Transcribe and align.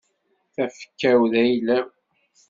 Tafekka-w 0.53 1.21
d 1.31 1.33
ayla-w. 1.41 1.87